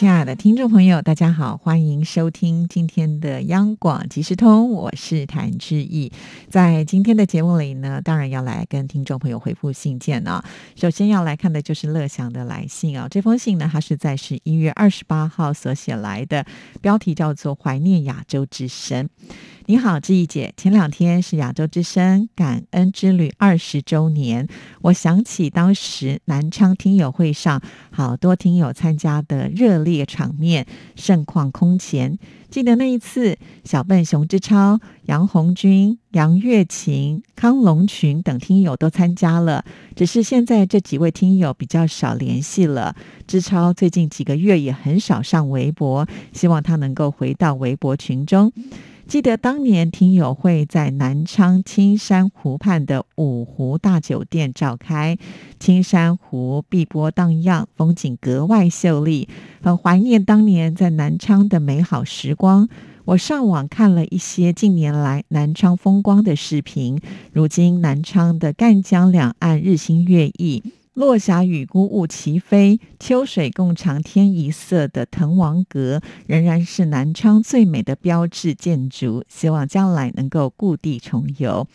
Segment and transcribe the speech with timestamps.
[0.00, 6.10] 亲爱的听众朋友，大家好，欢迎收听今天的央广即时通，我是谭志毅。
[6.48, 10.42] 在今天的节目里呢，当然要来跟听众朋友回复信件啊。
[10.74, 16.46] 首先要来看的就是乐祥的来信啊，这封信呢，它是在十一月二十八号所写来的，
[16.80, 19.04] 标题叫做《怀念亚洲之声》。
[19.66, 20.52] 你好，志毅姐。
[20.56, 24.48] 前两天是亚洲之声感恩之旅二十周年，
[24.80, 27.60] 我想起当时南昌听友会上
[27.92, 32.18] 好多听友参加的热烈场面，盛况空前。
[32.50, 39.64] 记得那一次，小笨熊之超、杨红军、杨月琴、康龙群等听友都参加了，
[39.94, 42.94] 只是现在这几位听友比较少联系了。
[43.26, 48.52] 之超最近几个月也很少上微博，希望他能够回到微博群中。
[49.10, 55.18] 记得当年听友会在南昌青山湖畔的五湖大酒店召开，
[55.58, 59.28] 青山湖碧波荡漾，风景格外秀丽，
[59.62, 62.68] 很怀念当年在南昌的美好时光。
[63.06, 67.00] 我上网看了一些近年来南昌风光的视频，
[67.32, 70.62] 如今南昌的赣江两岸日新月异。
[71.00, 79.24] 落霞与孤鹜齐飞，秋水共长天一色的滕王阁，仍然是南昌最美的标志建筑。
[79.26, 81.66] 希望将来能够故地重游。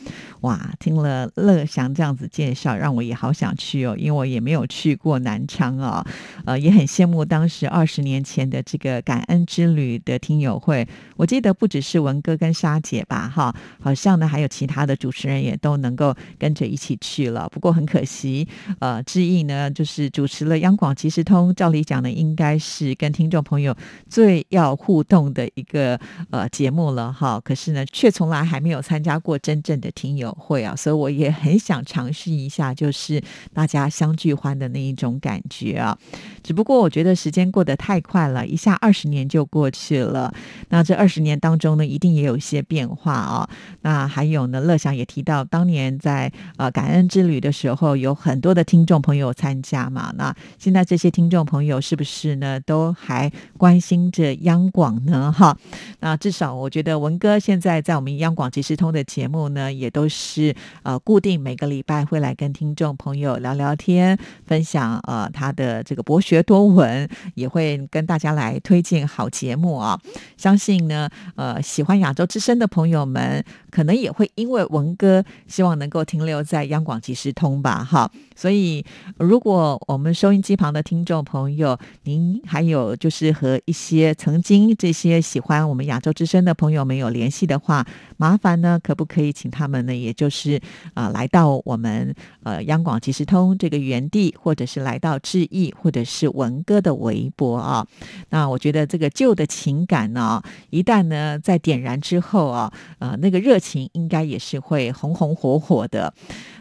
[0.41, 6.05] 哇，听了乐祥这样子介绍，让我也好想去哦，因为我也没有去过南昌哦。
[6.45, 10.87] 呃，也很羡慕当时二十年前的这个感恩之旅的听友会。
[11.17, 17.49] 我记得不只是文哥跟沙姐吧，哈，好像呢还有其他的主持人也都能够跟着一起去了。
[17.49, 19.01] 不过很可惜，呃。
[19.15, 23.73] 之意呢，就是主持了央广即时通，照理讲呢，应该是跟听众朋友
[24.09, 25.97] 最要互动的一个
[26.31, 27.39] 呃节目了哈。
[27.41, 33.23] 可是呢，却从来还没有参加过真正的听友会啊，所以我也很想尝试一下，就是
[33.53, 35.97] 大家相聚欢的那一种感觉啊。
[36.43, 40.33] 只不过我觉得时间过得太快了，一下二十年就过去了。
[40.67, 43.49] 那这二十年当中呢，一定也有一些变化啊。
[43.83, 48.94] 那还有呢，乐祥也提到，当年在呃感恩之旅的时候，有很多的听众。
[48.95, 50.13] 众朋友参加嘛？
[50.15, 52.57] 那现在这些听众朋友是不是呢？
[52.61, 55.29] 都还关心着央广呢？
[55.33, 55.57] 哈，
[55.99, 69.99] 那至少我觉得文哥现在在我们央广即时通的节目呢，也都是呃固定每个礼拜会来跟听众朋友聊聊天，分享呃他的这个博学多闻，也会跟大家来推荐好节目啊。
[70.37, 78.84] 相信呢，呃，喜欢亚洲之声的朋友们，可能也会因为文哥希望能够停留在央广即时通吧，哈，所以。
[79.17, 87.85] 如果我们收音机旁的听众朋友，您还有就是和一些曾经这些喜欢我们亚洲之声的朋友们有联系的话，
[88.17, 90.59] 麻烦呢，可不可以请他们呢，也就是
[90.93, 92.13] 啊，来到我们
[92.43, 97.87] 呃央广即时通这个原地，或者是来到志毅，或者是文哥的微博啊？
[98.29, 106.13] 那我觉得这个旧的情感呢，一旦呢在点燃之后啊，呃，那个热情应该也是会红红火火的。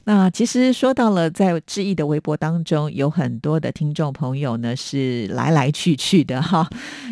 [0.05, 6.69] 那其实说到了，在志毅的微博当中，有很多的听众朋友呢是来来去去的哈。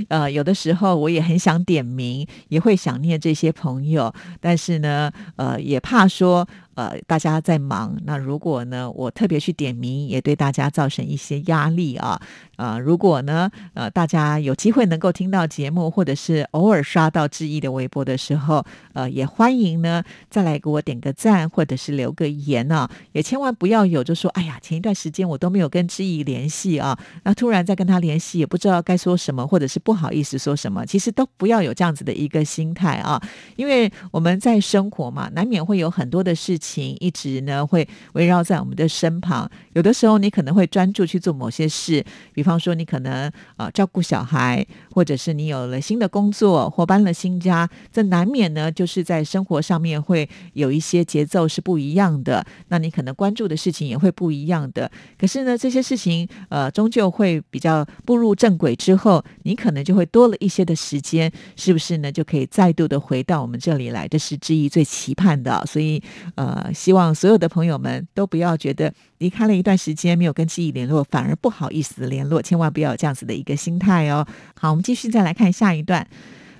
[0.08, 6.46] 呃，有的时候我也很想点名，也会想念这些朋友，但是呢，呃，也怕说。
[6.74, 12.20] 呃，大家在忙，那如果呢，我特别去点名，也对大家造成一些压力啊。
[12.56, 22.88] 呃，如果呢，呃，大家有机会能够听到节目，或者是偶尔刷到志毅的微博的时候，呃，也欢迎呢，再来给我点个赞，或者是留个言啊。
[23.12, 30.86] 也千万不要有就说，哎呀，前一段时间我都没有跟志毅联系啊，那突然再跟他联系，也不知道该说什么，或者是不好意思说什么。
[30.86, 33.20] 其实都不要有这样子的一个心态啊，
[33.56, 36.61] 因为我们在生活嘛，难免会有很多的事。
[36.62, 54.90] 情一直呢会围绕在我们的身旁，有的时候你可能会专注去做某些事，比方说你可能啊照顾小孩，或者是你有了新的工作或搬了新家，这难免呢就是在生活上面会有一些节奏是不一样的，那你可能关注的事情也会不一样的。
[55.18, 64.06] 可是呢这些事情呃终究会比较步入正轨之后，你可能就会多了一些的时间，是不是呢就可以再度的回到我们这里来？
[64.06, 66.02] 这是之一最期盼的，所以
[66.34, 66.51] 呃。
[66.52, 74.26] 呃，希望所有的朋友们都不要觉得离开了一段时间没有跟记忆联络，反而不好意思联络，千万不要有这样子的一个心态哦。
[74.54, 76.06] 好，我们继续再来看下一段。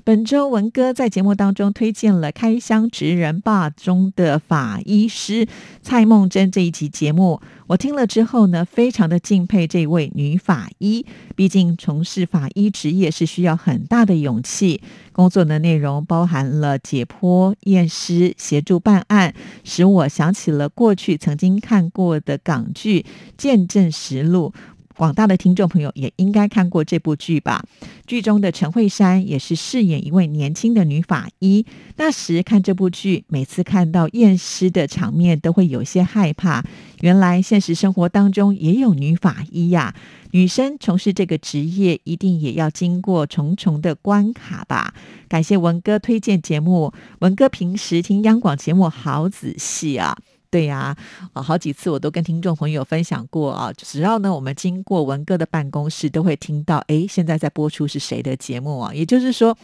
[0.05, 5.47] 本周文哥在节目当中推荐了《开箱职人吧》中的法医师
[5.81, 11.07] 蔡梦珍这一集节目，我听了之后呢，非常的敬佩这位女法医。
[11.37, 14.81] 毕竟从事法医职业是需要很大的勇气，
[15.13, 19.33] 工作的内容包含了解剖、验尸、协助办案，
[19.63, 23.03] 使我想起了过去曾经看过的港剧
[23.37, 24.53] 《见证实录》。
[24.97, 27.65] 广大的听众朋友也应该看过这部剧吧？
[28.07, 31.65] 剧中的陈慧珊也是饰演一位年轻的女法医。
[31.97, 36.65] 那时看这部剧，每次看到验尸的场面，都会有些害怕。
[37.01, 39.95] 原来现实生活当中也有女法医呀！
[40.31, 44.95] 女生从事这个职业，一定也要经过重重的关卡吧？
[45.29, 50.17] 感谢文哥推荐节目，文哥平时听央广节目好仔细啊。
[50.53, 50.97] 对呀，
[51.33, 58.95] 啊，好几次我都跟听众朋友分享过啊，只要呢我们经过文哥的办公室，都会听到，哎，现在在播出是谁的节目啊？
[58.95, 59.57] 也就是说。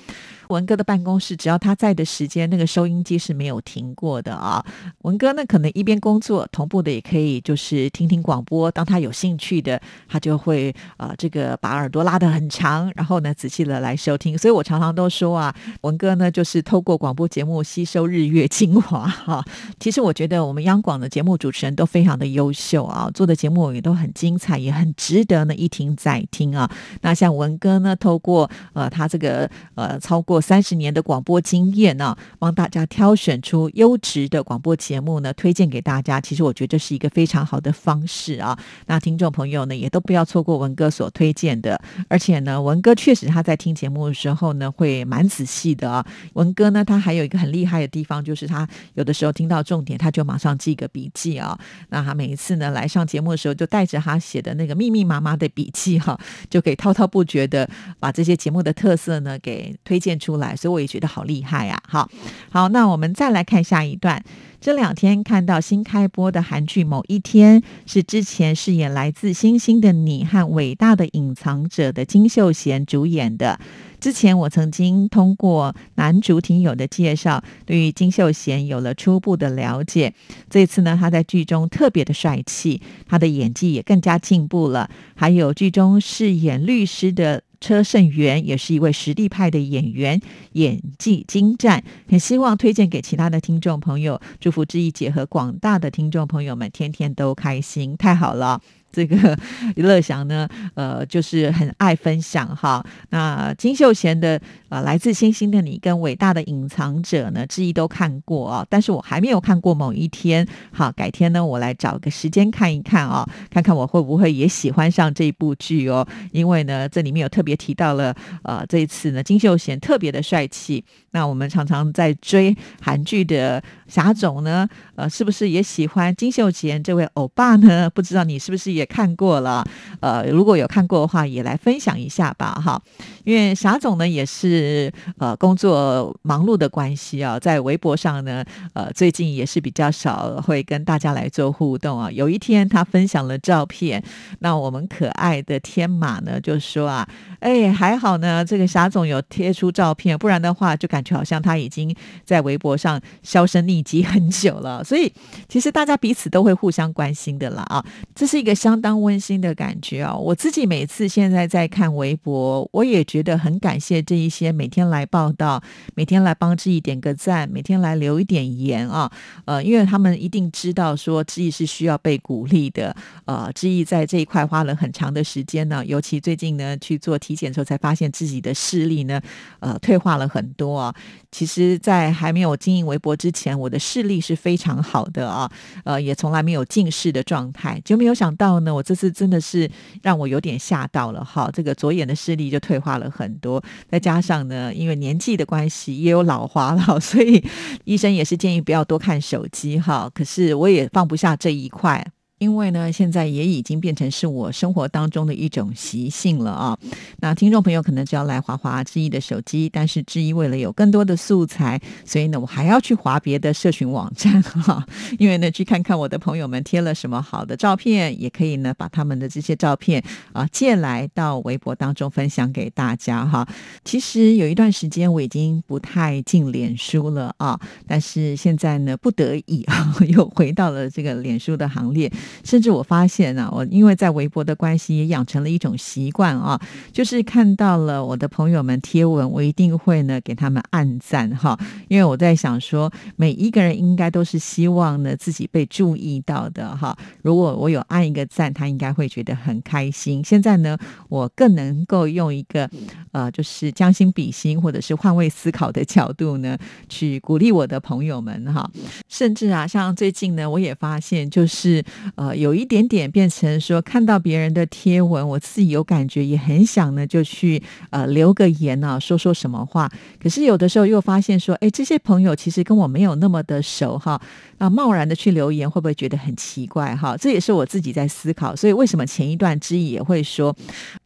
[0.48, 4.64] 文哥的办公室，只要他在的时间，那个收音机是没有停过的啊。
[5.02, 8.70] 文哥呢，可能一边工作，同步的也可以就是听听广播。
[8.70, 14.36] 当他有兴趣的，他就会啊，这个把耳朵拉得很长，然后呢，仔细的来收听。
[14.36, 19.44] 所以我常常都说啊，文哥呢，就是透过广播节目吸收日月精华哈。
[19.78, 26.70] 其实我觉得我们央广的节目主持人都非常的优秀啊，做的节目也都很精彩，也很值得呢一听再听啊。
[27.02, 36.20] 那像文哥呢，透过呃他这个呃超过三十年的广播经验呢，帮大家挑选出优质的广播节目呢，推荐给大家。
[36.20, 38.58] 其实我觉得这是一个非常好的方式啊。
[38.86, 41.80] 那听众朋友呢，也都不要错过文哥所推荐的。
[42.08, 46.06] 而且呢，文哥确实他在听节目的时候呢，会蛮仔细的啊。
[46.34, 51.58] 文哥呢，他还有一个很厉害的地方，就是他有的时候听到重点，他就马上记个笔记啊。
[51.88, 56.18] 那他每一次呢来上节目的时候，就带着他写的那个密密麻麻的笔记哈，
[56.48, 57.68] 就可以滔滔不绝的
[57.98, 60.27] 把这些节目的特色呢给推荐出。
[60.28, 61.82] 出来，所以我也觉得好厉害呀！
[61.88, 62.06] 好，
[62.50, 64.22] 好，那我们再来看下一段。
[64.60, 73.58] 这两天看到新开播的韩剧《某一天》，是之前饰演来自星星的你和伟大的隐藏者的金秀贤主演的。
[73.98, 80.12] 之前我曾经通过男主听友的介绍，对于金秀贤有了初步的了解。
[80.50, 84.90] 这次呢，他在剧中特别的帅气，他的演技也更加进步了。
[85.14, 87.42] 还有剧中饰演律师的。
[87.60, 90.20] 车胜元也是一位实力派的演员，
[90.52, 94.20] 演技精湛，很希望推荐给其他的听众朋友。
[94.40, 98.60] 祝福志毅姐和广大的听众朋友们天天都开心，太好了。
[98.92, 99.38] 这个
[99.76, 102.84] 乐祥呢，呃，就是很爱分享哈。
[103.10, 104.40] 那金秀贤的
[104.70, 110.46] 呃，来自星星的你跟伟大的隐藏者呢，之一都看过啊，但是我还没有看过某一天。
[110.72, 116.06] 好，改天呢，我来找个时间看一看啊，看看我会不会也喜欢上这部剧哦。
[116.32, 120.84] 因为呢，这里面有特别提到了，呃，这一次呢，金秀贤特别的帅气。
[121.12, 127.88] 那我们常常在追韩剧的霞总呢，呃，是不是也喜欢金秀贤这位欧巴呢？
[127.90, 129.64] 不知道你是不是也看过了？
[130.00, 132.80] 呃，如果有看过的话，也来分享一下吧，哈。
[133.28, 142.08] 因为霞总呢也是呃工作忙碌的关系啊，在微博上呢，呃，最近也是比较少会跟大家来做互动啊。
[142.10, 144.00] 有一天他分享了照片，
[144.38, 147.08] 那我们可爱的天马呢就说啊，
[147.40, 151.02] 哎，还好呢，这个霞总有贴出照片，不然的话就感。
[151.02, 155.10] 觉好像他已经在微博上销声匿迹很久了，所以
[155.48, 157.82] 其实大家彼此都会互相关心的啦啊，
[158.14, 160.14] 这是一个相当温馨的感觉啊！
[160.14, 165.60] 我自己每次现在在看微博，我也觉觉得很感谢这一些每天来报道、
[165.96, 169.10] 每天来帮志毅点个赞、每天来留一点言啊，
[169.44, 172.94] 呃，因为他们一定知道说志毅是需要被鼓励的，
[173.24, 179.20] 呃，志毅在这一块花了很长的时间呢，尤其最近呢去做体检的时候，才发现自己的视力呢，
[179.58, 180.94] 呃，退化了很多啊。
[181.32, 185.50] 其实，在还没有经营微博之前，我的视力是非常好的啊，
[185.84, 187.80] 呃，也从来没有近视的状态。
[187.84, 189.68] 就没有想到呢，我这次真的是
[190.02, 193.62] 让我有点吓到了哈，这个左眼的视力就退化了很多。
[193.90, 197.42] 再加上呢，因为年纪的关系，也有老花了， 所以
[197.84, 200.10] 医生也是建议不要多看手机哈。
[200.14, 202.06] 可是我也放不下这一块。
[202.38, 206.78] 因为呢，现在也已经变成是我生活当中的一种习性了啊。
[207.20, 214.86] 那听众朋友可能就要来划划志毅的手机，但是志毅为了有更多的素材，所以呢，我还要去划别的社群网站哈。
[215.18, 220.02] 因为呢，去看看我的朋友们贴了什么好的照片，也可以呢把他们的这些照片
[220.32, 223.46] 啊借来到微博当中分享给大家哈。
[223.84, 232.10] 其实有一段时间我已经不太进脸书了啊，但是现在呢不得已啊 又回到了这个脸书的行列。
[232.44, 236.60] 甚至我发现啊，我因为在微博的关系，也养成了一种习惯啊，
[236.92, 241.58] 就是看到了我的朋友们贴文，我一定会呢给他们按赞哈，
[241.88, 246.96] 因为我在想说，每一个人应该都是希望呢自己被注意到的哈。
[247.22, 250.22] 如果我有按一个赞，他应该会觉得很开心。
[250.24, 250.76] 现在呢，
[251.08, 252.68] 我更能够用一个
[253.12, 256.56] 呃，就是将心比心，或者是换位思考的角度呢，
[256.88, 258.70] 去鼓励我的朋友们哈。
[259.08, 261.84] 甚至啊，像最近呢，我也发现，就是
[262.18, 269.88] 呃，有一点点变成说，看到别人的贴文，我自己有感觉，也很想呢，就去呃留个言啊，说说什么话。
[270.20, 274.20] 可是有的时候又发现说，哎，这些朋友其实跟我没有那么的熟哈，
[274.58, 277.16] 啊，贸然的去留言，会不会觉得很奇怪哈？
[277.16, 278.56] 这也是我自己在思考。
[278.56, 280.52] 所以为什么前一段之意也会说，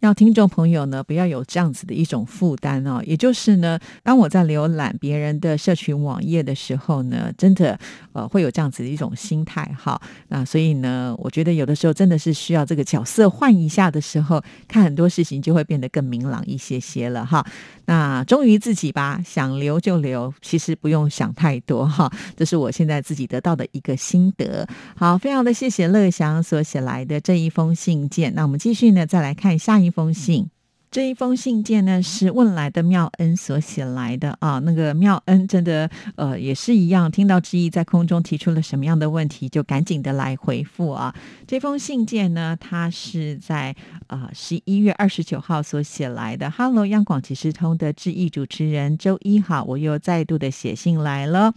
[0.00, 3.02] 让听众朋友呢不要有这样子的一种负担哦？
[3.04, 7.78] 也就是呢，当我在浏览别人的社群网页的时候呢，真的。
[8.14, 17.44] 呃，会有这样子的一种心态哈，那所以呢，呃我觉得有的时候真的是需要这个角色换一下的时候，看很多事情就会变得更明朗一些些了哈。
[17.86, 22.10] 那忠于自己吧，想留就留，其实不用想太多哈。
[22.36, 24.66] 这是我现在自己得到的一个心得。
[24.96, 28.32] 好，非常的谢谢乐祥所写来的这一封信件。
[28.34, 30.48] 那我们继续呢，再来看下一封信。
[30.92, 34.58] 这一封信件呢，是问来的妙恩所写来的啊。
[34.58, 41.14] 那个妙恩真的呃也是一样，听到志毅在空中提出了什么样的问题，就赶紧的来回复啊。
[41.46, 43.74] 这封信件呢，它是在
[44.06, 46.50] 啊十一月二十九号所写来的。
[46.50, 51.54] Hello，央广即时通的志毅主持人，周一好，我又再度的写信来了。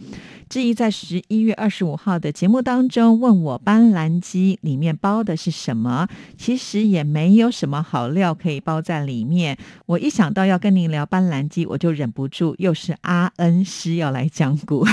[0.48, 9.25] 志毅在十一月二十五号的节目当中问我斑斓鸡里面包的是什么，其实也没有什么好料可以包在里。
[9.26, 9.56] 面
[9.86, 14.86] 我一想到要跟您聊斑斓鸡，我就忍不住，又是阿恩师要来讲古，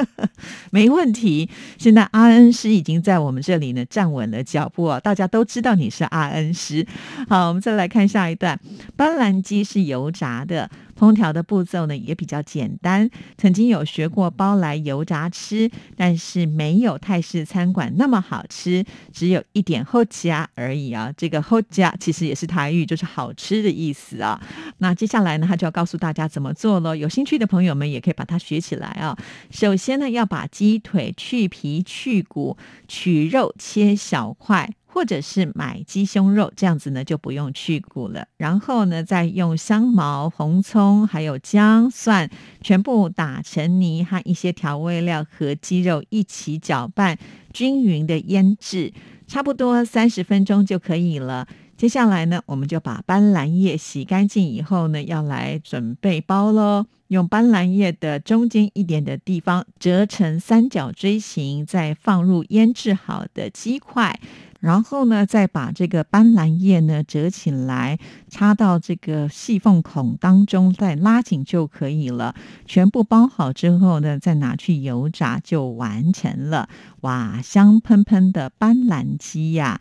[0.70, 1.48] 没问题。
[1.78, 6.86] 现在阿恩师已经在我们这里呢站稳了脚步啊，大家都知道你是阿恩师。
[7.28, 8.58] 好，我们再来看下一段，
[8.96, 10.70] 斑斓鸡是油炸的。
[11.02, 21.12] 烹调的步骤呢也比较简单，曾经有学过包来油炸吃，但是没有泰式餐馆那么好吃，只有一点后加而已啊。
[21.16, 24.40] 这个后加其实也是台语，就是好吃的意思啊。
[24.78, 26.96] 那接下来呢，他就要告诉大家怎么做了。
[26.96, 29.18] 有兴趣的朋友们也可以把它学起来啊。
[29.50, 32.56] 首先呢，要把鸡腿去皮去骨，
[32.86, 34.70] 取肉切小块。
[34.94, 38.26] 或者是买鸡胸肉，这样子呢就不用去骨了。
[38.36, 42.28] 然后呢，再用香茅、红葱还有姜、蒜
[42.60, 47.18] 全部打成泥，和一些调味料和鸡肉一起搅拌
[47.54, 48.92] 均匀的腌制，
[49.26, 51.48] 差不多三十分钟就可以了。
[51.78, 56.84] 接下来呢，我们就把斑斓叶洗干净以后呢，要来准备包喽。
[57.08, 64.18] 用斑斓叶的中间一点的地方折成三角锥形，再放入腌制好的鸡块。
[64.62, 67.98] 然后呢，再把这个斑斓叶呢折起来，
[68.30, 72.32] 插到这个细缝孔当中，再拉紧就可以了。
[72.64, 76.68] 全部包好之后呢，再拿去油炸就完成了。
[77.00, 79.80] 哇，香喷喷的斑斓鸡呀！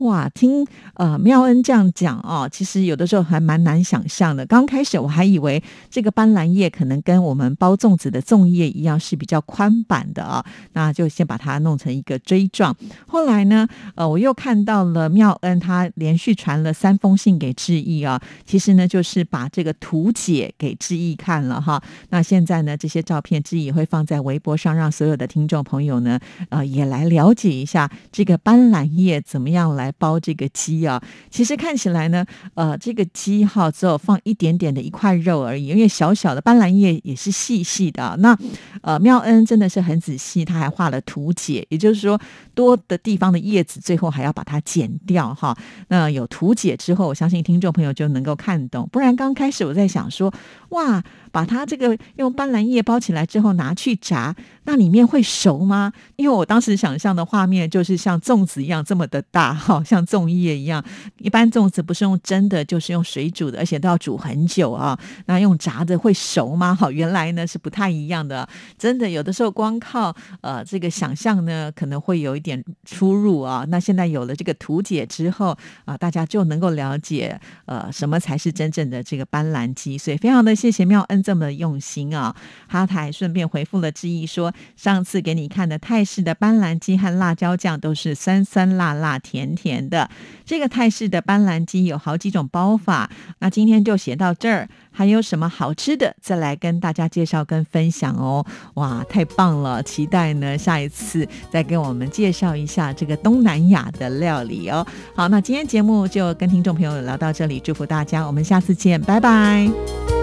[0.00, 4.46] 哇，听呃妙恩这样讲哦，其实有的时候还蛮难想象的。
[4.46, 10.42] 刚开始我还以为这个斑斓叶可能跟我们包粽子的粽叶一样是比较宽版的啊，
[10.72, 12.74] 那就先把它弄成一个锥状。
[13.06, 21.82] 后来呢，呃，我又看到了妙恩他连续传了三封信给志毅啊，其实呢就是把这个图解给志毅看了哈。
[22.08, 29.89] 那现在呢，这些照片志毅会放在微博上，让所有的听众朋友呢，呃，也来了解一下这个斑斓叶怎么样来。
[29.98, 38.16] 包这个鸡啊，其实看起来呢，呃，这个鸡哈只有放一点点的一块肉而已，因为小小的斑斓叶也是细细的。
[38.18, 38.36] 那
[38.82, 42.20] 呃，妙恩真的是很仔细，他还画了图解，也就是说
[42.54, 45.56] 多的地方的叶子最后还要把它剪掉哈。
[45.88, 48.88] 那有图解之后，我相信听众朋友就能够看懂。
[48.92, 50.32] 不然刚开始我在想说，
[50.70, 51.02] 哇。
[51.32, 54.34] 把它这个用斑斓叶包起来之后拿去炸，
[54.70, 55.92] 那里面会熟吗？
[56.14, 60.84] 因为我当时想象的画面就是像粽子一样这么的大，哈， 像粽叶一样。
[61.18, 64.96] 一般粽子不是用蒸的，就是用水煮的，而且都要煮很久啊。
[65.26, 66.72] 那用炸的会熟吗？
[66.72, 68.48] 哈，原来呢是不太一样的。
[68.78, 73.64] 真的有的时候光靠呃这个想象呢，可能会有一点出入啊。
[73.68, 79.98] 那现在有了这个图解之后啊，大家就能够了解呃什么才是真正的这个斑斓鸡。
[79.98, 81.20] 所以非常的谢谢妙恩。
[81.20, 82.34] 这么用心啊！
[82.66, 90.08] 哈台顺便回复了志毅说：“上次给你看的泰式的斑斓鸡和辣椒酱都是酸酸辣辣甜甜的。
[90.44, 94.68] 这个泰式的斑斓鸡有好几种包法，那今天就写到这儿。
[94.92, 98.44] 还有什么好吃的，再来跟大家介绍跟分享哦。
[98.74, 99.80] 哇，太棒了！
[99.84, 104.84] 期待呢，下一次再给我们介绍一下这个东南亚的料理哦。
[105.14, 110.19] 好，那今天节目就跟听众朋友聊到这里，祝福大家，我们下次见，拜拜。